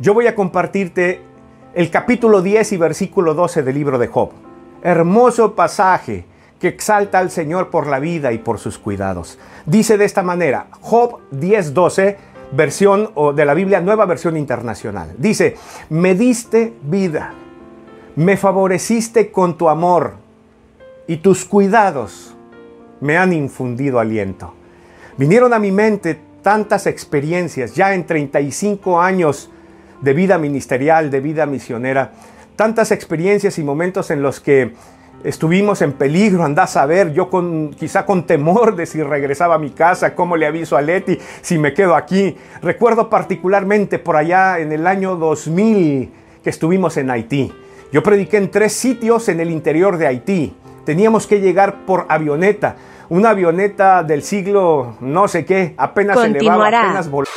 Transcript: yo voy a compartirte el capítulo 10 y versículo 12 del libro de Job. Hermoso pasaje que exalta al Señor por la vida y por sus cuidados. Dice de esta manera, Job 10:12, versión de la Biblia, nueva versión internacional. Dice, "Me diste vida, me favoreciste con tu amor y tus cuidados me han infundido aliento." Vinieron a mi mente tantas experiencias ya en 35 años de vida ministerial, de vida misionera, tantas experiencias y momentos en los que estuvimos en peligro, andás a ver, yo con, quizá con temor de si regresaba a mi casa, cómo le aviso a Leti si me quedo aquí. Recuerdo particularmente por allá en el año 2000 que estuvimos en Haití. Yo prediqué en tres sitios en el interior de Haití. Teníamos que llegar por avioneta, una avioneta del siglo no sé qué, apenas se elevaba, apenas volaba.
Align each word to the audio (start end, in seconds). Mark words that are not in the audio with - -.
yo 0.00 0.14
voy 0.14 0.26
a 0.26 0.34
compartirte 0.34 1.20
el 1.74 1.90
capítulo 1.90 2.40
10 2.40 2.72
y 2.72 2.76
versículo 2.78 3.34
12 3.34 3.62
del 3.62 3.74
libro 3.74 3.98
de 3.98 4.08
Job. 4.08 4.30
Hermoso 4.82 5.54
pasaje 5.54 6.24
que 6.58 6.68
exalta 6.68 7.18
al 7.18 7.30
Señor 7.30 7.68
por 7.68 7.86
la 7.86 7.98
vida 7.98 8.32
y 8.32 8.38
por 8.38 8.58
sus 8.58 8.78
cuidados. 8.78 9.38
Dice 9.66 9.98
de 9.98 10.06
esta 10.06 10.22
manera, 10.22 10.68
Job 10.80 11.18
10:12, 11.30 12.16
versión 12.52 13.10
de 13.36 13.44
la 13.44 13.52
Biblia, 13.52 13.82
nueva 13.82 14.06
versión 14.06 14.38
internacional. 14.38 15.14
Dice, 15.18 15.56
"Me 15.90 16.14
diste 16.14 16.72
vida, 16.82 17.34
me 18.16 18.38
favoreciste 18.38 19.30
con 19.30 19.58
tu 19.58 19.68
amor 19.68 20.14
y 21.06 21.18
tus 21.18 21.44
cuidados 21.44 22.34
me 23.00 23.18
han 23.18 23.34
infundido 23.34 24.00
aliento." 24.00 24.54
Vinieron 25.18 25.52
a 25.52 25.58
mi 25.58 25.72
mente 25.72 26.18
tantas 26.42 26.86
experiencias 26.86 27.74
ya 27.74 27.92
en 27.92 28.06
35 28.06 28.98
años 28.98 29.50
de 30.00 30.12
vida 30.12 30.38
ministerial, 30.38 31.10
de 31.10 31.20
vida 31.20 31.46
misionera, 31.46 32.12
tantas 32.56 32.90
experiencias 32.90 33.58
y 33.58 33.64
momentos 33.64 34.10
en 34.10 34.22
los 34.22 34.40
que 34.40 34.74
estuvimos 35.24 35.82
en 35.82 35.92
peligro, 35.92 36.44
andás 36.44 36.76
a 36.76 36.86
ver, 36.86 37.12
yo 37.12 37.28
con, 37.28 37.70
quizá 37.70 38.06
con 38.06 38.26
temor 38.26 38.76
de 38.76 38.86
si 38.86 39.02
regresaba 39.02 39.56
a 39.56 39.58
mi 39.58 39.70
casa, 39.70 40.14
cómo 40.14 40.36
le 40.36 40.46
aviso 40.46 40.76
a 40.76 40.82
Leti 40.82 41.18
si 41.42 41.58
me 41.58 41.74
quedo 41.74 41.94
aquí. 41.94 42.36
Recuerdo 42.62 43.10
particularmente 43.10 43.98
por 43.98 44.16
allá 44.16 44.58
en 44.58 44.72
el 44.72 44.86
año 44.86 45.16
2000 45.16 46.10
que 46.42 46.50
estuvimos 46.50 46.96
en 46.96 47.10
Haití. 47.10 47.52
Yo 47.92 48.02
prediqué 48.02 48.38
en 48.38 48.50
tres 48.50 48.72
sitios 48.72 49.28
en 49.28 49.40
el 49.40 49.50
interior 49.50 49.98
de 49.98 50.06
Haití. 50.06 50.54
Teníamos 50.84 51.26
que 51.26 51.40
llegar 51.40 51.84
por 51.84 52.06
avioneta, 52.08 52.76
una 53.08 53.30
avioneta 53.30 54.02
del 54.02 54.22
siglo 54.22 54.96
no 55.00 55.28
sé 55.28 55.44
qué, 55.44 55.74
apenas 55.76 56.18
se 56.18 56.26
elevaba, 56.26 56.68
apenas 56.68 57.10
volaba. 57.10 57.30